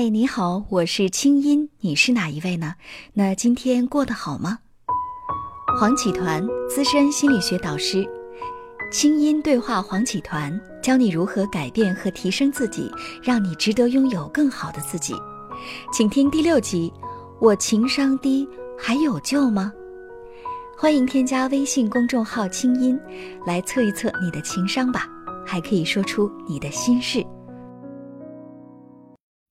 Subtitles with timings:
[0.00, 2.72] 嗨，你好，我是清音，你是哪一位呢？
[3.14, 4.60] 那今天过得好吗？
[5.76, 6.40] 黄启团，
[6.70, 8.08] 资深心理学导师，
[8.92, 12.88] 清音对话黄启团，教你如何改变和提升自己，
[13.20, 15.16] 让你值得拥有更好的自己。
[15.92, 16.92] 请听第六集，
[17.40, 19.72] 我情商低，还有救吗？
[20.76, 22.96] 欢迎添加微信公众号“清音”，
[23.44, 25.08] 来测一测你的情商吧，
[25.44, 27.20] 还可以说出你的心事。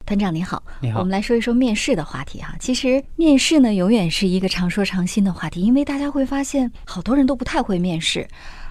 [0.08, 2.56] 团长你好，你好，我们来说一说面试的话题哈。
[2.62, 8.26] 其实面试呢，永远是一个常说常新的话题，因为大家会发现，好多人都不太会面试。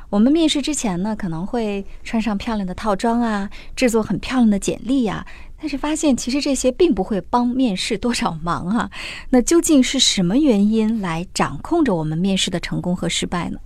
[0.09, 5.27] 我们面试之前呢，可能会穿上漂亮的套装啊，制作很漂亮的简历呀，
[5.61, 8.91] 但是发现其实这些并不会帮面试多少忙啊。
[9.29, 13.59] 那究竟是什么原因来掌控着我们面试的成功和失败呢？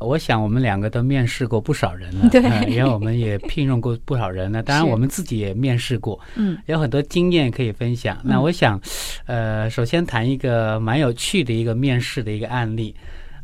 [0.00, 4.62] 我想我们两个都面试过不少人了，对，因为我们也聘用过不少人呢。
[4.64, 8.18] 当然，我们自己也面试过，嗯，有很多经验可以分享。
[8.24, 8.80] 那我想，
[9.26, 12.94] 呃，首先谈一个蛮有趣的一个面试的一个案例。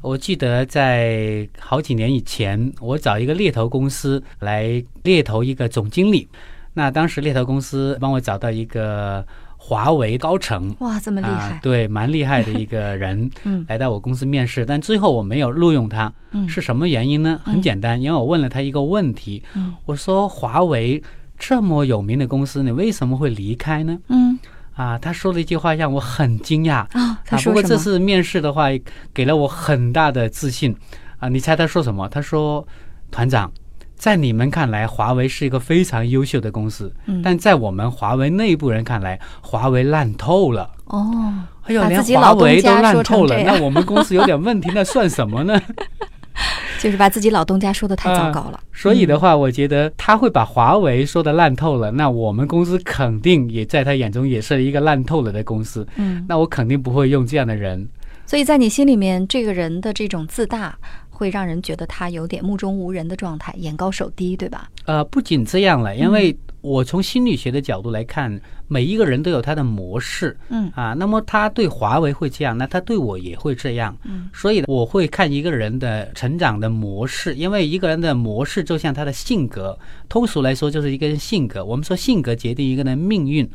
[0.00, 6.26] 我记得在好几年以前，我找一个猎头公司来猎头一个总经理。
[6.72, 9.26] 那当时猎头公司帮我找到一个。
[9.68, 11.58] 华为高层哇，这么厉害！
[11.60, 17.40] 对，蛮厉害的一个人， 嗯，来到我公司面试，但最后我没有录用他，嗯，是什么原因呢？
[17.42, 21.02] 很简单，因为我问了他一个问题，嗯，我说华为
[21.36, 23.98] 这么有名的公司，你为什么会离开呢？
[24.06, 24.38] 嗯，
[24.76, 28.66] 啊，他说了一句话让我很惊讶啊，他说不过这次面试的话，
[29.12, 30.76] 给了我很大的自信
[31.18, 32.08] 啊，你猜他说什么？
[32.08, 32.64] 他说，
[33.10, 33.50] 团长。
[33.96, 36.94] 在你们看来，华为是一个非常优秀的公司，
[37.24, 40.70] 但在我们华为内部人看来，华为烂透了。
[40.84, 41.32] 哦，
[41.64, 45.60] 哎呦，连华为都烂透了，那我们公司有点问题，那算什么呢？
[46.78, 48.60] 就是把自己老东家说的太糟糕了。
[48.70, 55.88] 所以的话，我觉得他会把华为说的烂透了，那我们公司肯定也在他眼中也是一个烂透了的公司。
[55.96, 57.88] 嗯，那我肯定不会用这样的人。
[58.26, 60.76] 所以在你心里面，这个人的这种自大。
[61.16, 64.70] 会让人觉得他有点目中无人的状态，眼高手低，对吧？
[64.84, 68.38] 呃，不仅这样了，因为我从心理学的角度来看，
[68.68, 79.78] 每一个人都有他的模式，嗯啊，那么他对华为会这样，那他对我也会这样，嗯，所以我会看一个人的成长的模式，因为一个人的模式就像他的性格，
[80.08, 81.64] 通俗来说就是一个人性格。
[81.64, 83.48] 我们说性格决定一个人命运。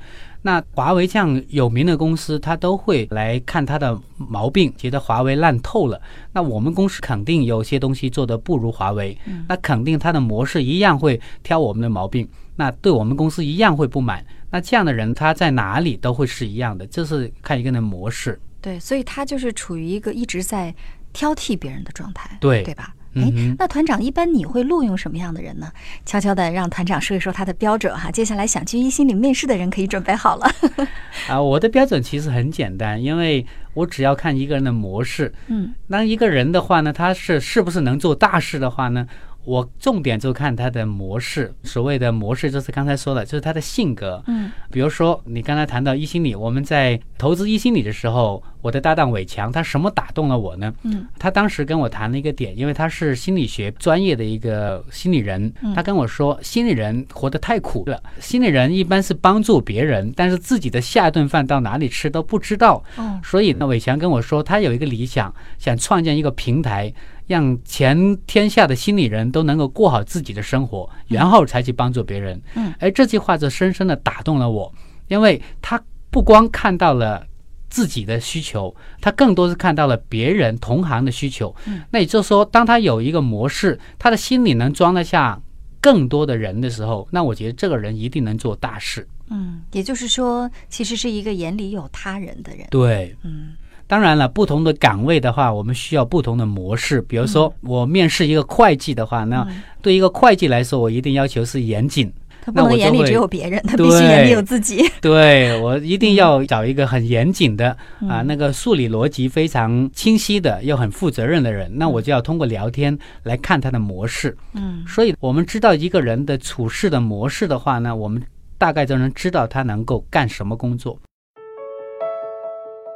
[0.44, 6.02] 那华为这样有名的公司，他都会来看他的毛病，觉得华为烂透了。
[6.34, 9.16] 那我们公司肯定有些东西做的不如华为，
[9.48, 14.26] 那肯定他的模式一样会挑我们的毛病，那对我们公司一样会不满。
[14.52, 18.40] 那这样的人他在哪里都会是一样的，就是看一个人的模式。
[18.62, 20.76] 对，所以他就是处于一个一直在
[21.14, 22.94] 挑剔别人的状态，对对吧？
[23.14, 25.70] 哎，那团长一般你会录用什么样的人呢？
[26.06, 28.10] 悄悄的让团长说一说他的标准哈。
[28.10, 30.50] 接下来想去一心理面试的人可以准备好了。
[31.28, 35.34] 啊，我的标准其实很简单，因为我只要看一个人的模式。
[35.48, 39.06] 嗯，那一个人的话呢，他是是不是能做大事的话呢？
[39.44, 44.24] 我重点就看他的模式，所谓的模式就是刚才说的，就是他的性格。
[44.28, 50.72] 嗯，比如说你刚才谈到一心理，我们在投资一心理的时候，我的搭档伟强，他什么打动了我呢？
[50.84, 62.84] 嗯，他当时跟我谈了一个点，因为他是心理学专业的一个心理人，他跟我说，心理人活得太苦了，心理人一般是帮助别人，但是自己的下一顿饭到哪里吃都不知道。
[62.98, 66.94] 哦，所以呢，伟强跟我说，他有一个理想，想创建一个平台。
[67.32, 72.42] 让全天下的心理人都能够过好自己的生活，然后才去帮助别人。
[72.56, 74.70] 嗯，而这句话就深深的打动了我，
[75.08, 77.26] 因为他不光看到了
[77.70, 81.56] 自己的需求，他更多是看到了别人同行的需求。
[81.66, 85.42] 嗯，那也就是说，当他有一个模式，他的心里能装得下
[85.80, 89.08] 更多的人的时候，那我觉得这个人一定能做大事。
[89.30, 92.68] 嗯，也就是说，其实是一个眼里有他人的人。
[92.70, 93.54] 对，嗯。
[93.92, 97.02] 当然了，不同的岗位的话，我们需要不同的模式。
[97.02, 99.46] 比如说，我面试一个会计的话，那
[99.82, 102.10] 对一个会计来说，我一定要求是严谨。
[102.42, 104.82] 他不能眼里只有别人，他必须眼里有自己。
[105.02, 107.76] 对我一定要找一个很严谨的
[108.08, 111.70] 啊，那个数理逻辑非常清晰的又很负责任的人。
[111.76, 114.38] 那我就要通过聊天来看他的模式。
[114.54, 118.24] 嗯，所以我们知道一个人的处事的模式的话呢，我们
[118.58, 120.98] 大概就能知道他能够干什么工作。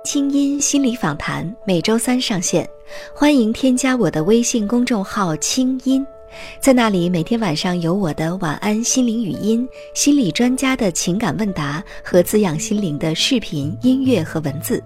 [0.05, 2.69] 清音心理访谈每周三上线，
[3.15, 6.05] 欢迎添加我的微信公众号“清音”，
[6.61, 14.81] 在那里每天晚上有我的晚安心灵语音、心理专家的情感问答和滋养心灵的视频、音乐和文字。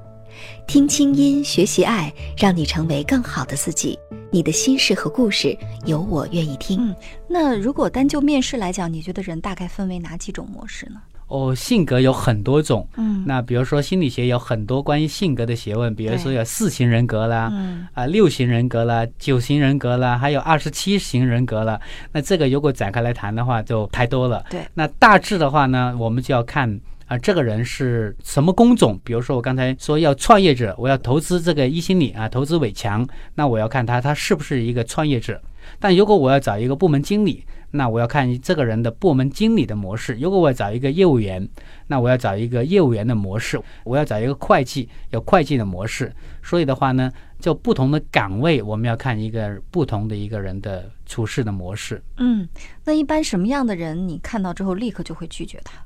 [0.66, 4.00] 听清音，学习爱，让你成为更好的自己。
[4.31, 5.56] 你的心事和故事，
[5.86, 6.80] 有我愿意听。
[6.80, 6.95] 嗯，
[7.27, 11.01] 那如果单就面试来讲，你觉得人大概分为哪几种模式呢？
[11.30, 12.86] 哦，性格有很多种。
[12.98, 21.80] 嗯，那比如说心理学有很多关于性格的学问，比如说有四型人格啦，嗯啊六型人格啦，九型人格啦，还有二十七型人格了。
[22.12, 24.44] 那这个如果展开来谈的话，就太多了。
[24.50, 29.00] 对，那大致的话呢，我们就要看啊，这个人是什么工种。
[29.04, 35.40] 比如说我刚才说要创业者，我要投资这个一心理啊，投资伟强，那我要看他他是不是一个创业者。
[35.80, 40.16] 但如果我要找一个部门经理，那我要看这个人的部门经理的模式。
[40.16, 41.48] 如果我要找一个业务员，
[41.88, 43.62] 那我要找一个业务员的模式。
[43.83, 46.12] 我要找一个会计，有会计的模式。
[46.42, 52.01] 所以的话呢，就不同的岗位，我们要看一个不同的一个人的处事的模式。
[52.18, 52.48] 嗯，
[52.86, 55.83] 那一般什么样的人，你看到之后立刻就会拒绝他？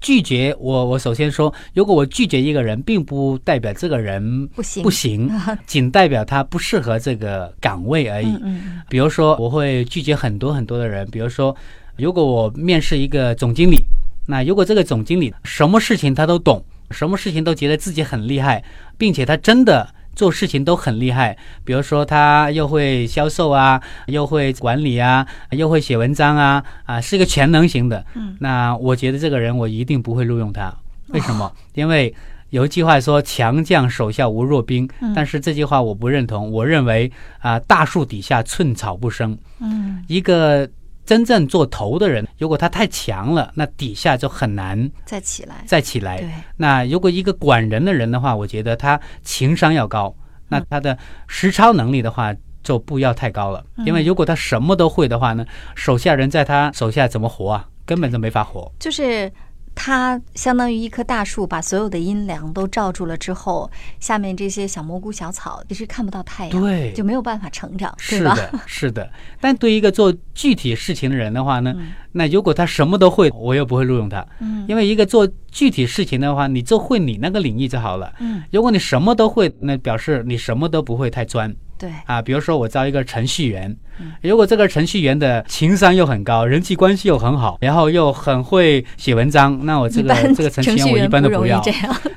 [0.00, 5.30] 拒绝我，我首先说，如果我拒绝一个人，并不代表这个人不行不行，
[5.66, 8.26] 仅代表他不适合这个岗位而已。
[8.26, 11.06] 嗯嗯比如说，我会拒绝很多很多的人。
[11.10, 11.54] 比如说，
[11.96, 13.78] 如果我面试一个总经理，
[14.26, 18.62] 那如果这个总经理什么事情他都懂，什么事情都觉得自己很厉害，
[18.96, 28.04] 并且他真的做事情都很厉害，比如说他又会销售啊，又会管理啊，又会写文章啊，啊，是一个全能型的。
[28.16, 30.74] 嗯，那我觉得这个人我一定不会录用他。
[31.10, 31.52] 为什么？
[31.74, 32.12] 因为
[32.50, 36.50] 有一句话说“强将手下无弱兵”，嗯但是这句话我不认同。
[36.50, 39.38] 我认为啊、大树底下寸草不生。
[39.60, 40.68] 嗯，一个
[41.08, 45.64] 真正做头的人，如果他太强了，那底下就很难再起来。
[45.66, 46.18] 再起来。
[46.18, 46.28] 对，
[46.58, 50.14] 那如果一个管人的人的话，我觉得他情商要高，
[50.48, 53.64] 那他的实操能力的话就不要太高了。
[53.86, 57.66] 因为如果他什么都会的话呢，手下人在他手下怎么活啊？
[57.86, 58.70] 根本就没法活。
[58.78, 59.32] 就是
[59.80, 63.70] 它相当于一棵大树，把所有的阴凉都罩住了之后，
[64.00, 67.94] 下面这些小蘑菇、小草其实看不到太阳，对就没有办法成长？
[67.96, 69.08] 是的，是的。
[69.40, 74.26] 但对于一个做具体事情的人的话呢，嗯那如果他什么都会，我又不会录用他。
[74.40, 78.12] 嗯因为一个做具体事情的话，你就会你那个领域就好了。
[78.18, 82.20] 嗯，如果你什么都会，那表示你什么都不会太专对，啊。
[82.20, 91.62] 比如说我招一个程序员嗯，如果这个程序员的情商又很高，人际关系又很好，然后又很会写文章，那我这个这个程序员我一般都不要。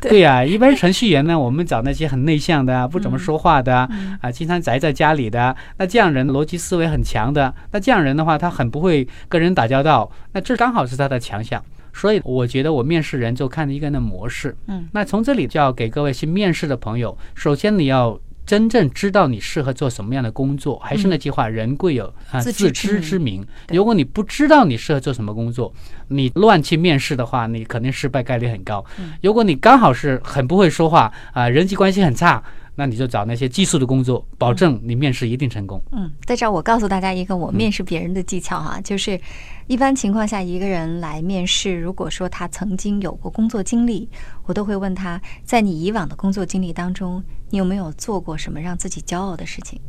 [0.01, 11.63] 对呀、一般程序员呢，我们找那些很内向的啊，不怎么说话的啊，嗯啊，经常宅在家里的啊，那这样人逻辑思维很强的，那这样人的话，他很不会跟人打交道，那这刚好是他的强项。
[11.93, 14.55] 所以我觉得我面试人就看一个人的模式。
[14.67, 18.19] 嗯，那从这里就要给各位去面试的朋友，首先你要。
[18.51, 23.47] 真正知道你适合做什么样的工作，还是那句话，人贵有啊自自知之明。
[23.69, 25.73] 如果你不知道你适合做什么工作，
[26.09, 28.83] 你乱去面试的话，你肯定失败概率很高。
[28.99, 32.43] 嗯如果你刚好是很不会说话啊、人际关系很差，
[32.75, 35.81] 那你就找那些技术的工作，保证你面试一定成功。
[35.91, 39.19] 嗯，在这儿我告诉大家一个我面试别人的技巧哈，就是
[39.67, 44.09] 一般情况下一个人来面试，如果说他曾经有过工作经历，
[44.45, 49.79] 我都会问他在你以往的工作经历当中，你有没有做过什么让自己骄傲的事情？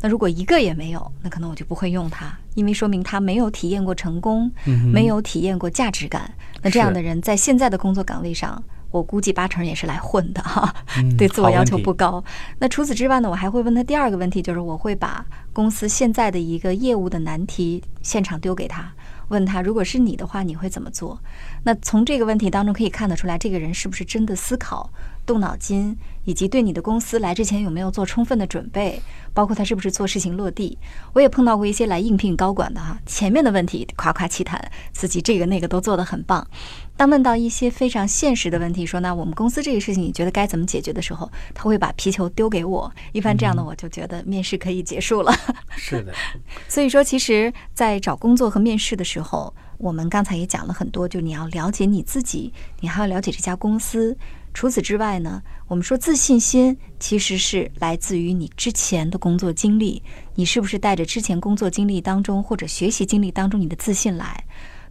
[0.00, 6.32] 那如果一个也没有，那可能我就不会用他，因为说明他没有体验过成功，嗯没有体验过价值感。
[6.62, 12.22] 那这样的人在现在的工作岗位上，我估计八成也是来混的哈，嗯对自我要求不高。
[12.58, 18.92] 那除此之外呢，我还会问他第二个问题，就是我会把公司现在的一个业务的难题现场丢给他，
[19.28, 21.20] 问他如果是你的话，你会怎么做？
[21.64, 24.90] 那从这个问题当中可以看得出来，这个人是不是真的思考、
[25.26, 29.02] 动脑筋，以及对你的公司来之前有没有做充分的准备，
[29.34, 30.78] 包括他是不是做事情落地。
[31.12, 34.58] 我也碰到过一些来应聘高管的哈，前面的问题夸夸其谈，
[34.92, 36.46] 自己这个那个都做得很棒。
[36.98, 42.92] 当问到一些非常现实的问题，说那我们公司这个事情你觉得该怎么解决的时候，他会把皮球丢给我。
[43.12, 45.32] 一般这样的我就觉得面试可以结束了。
[45.76, 46.12] 是的，
[46.66, 54.18] 所以说，其实，在找工作和面试的时候，我们刚才也讲了很多，就你要了解你自己，你还要了解这家公司。
[54.52, 60.02] 除此之外呢，我们说自信心其实是来自于你之前的工作经历，
[60.34, 64.44] 你是不是带着之前工作经历当中或者学习经历当中你的自信来？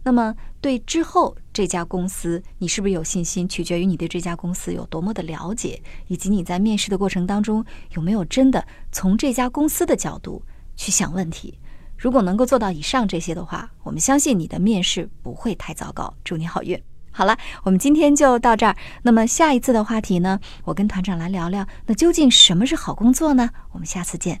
[0.08, 10.42] 那么对之后这家公司，你是不是有信心，取决于你对这家公司有多么的了解，以及你在面试的过程当中有没有真的从这家公司的角度
[10.76, 11.58] 去想问题。
[11.98, 16.14] 如果能够做到以上这些的话，我们相信你的面试不会太糟糕。
[16.24, 16.82] 祝你好运。
[17.10, 18.74] 好了，我们今天就到这儿。
[19.02, 23.50] 那么下一次的话题呢，我跟团长来聊聊，那究竟什么是好工作呢？
[23.72, 24.40] 我们下次见。